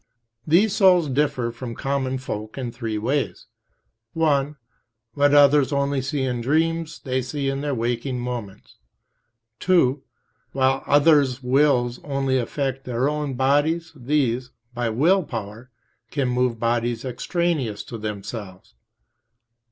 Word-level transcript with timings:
These 0.47 0.75
souls 0.75 1.09
differ 1.09 1.51
from 1.51 1.75
common 1.75 2.17
folk 2.17 2.57
in 2.57 2.71
three 2.71 2.97
ways: 2.97 3.45
(1) 4.13 4.55
what 5.13 5.35
others 5.35 5.71
only 5.71 6.01
see 6.01 6.23
in 6.23 6.41
dreams 6.41 6.97
they 7.03 7.21
see 7.21 7.49
in 7.49 7.61
their 7.61 7.75
waking 7.75 8.19
moments. 8.19 8.77
(2) 9.59 10.01
While 10.53 10.81
others' 10.87 11.43
wills 11.43 11.99
only 12.03 12.39
affect 12.39 12.85
their 12.85 13.07
own 13.07 13.35
bodies, 13.35 13.93
these, 13.95 14.49
by 14.73 14.89
will 14.89 15.21
power, 15.21 15.69
can 16.09 16.29
move 16.29 16.59
bodies 16.59 17.05
extraneous 17.05 17.83
to 17.83 17.99
themselves. 17.99 18.73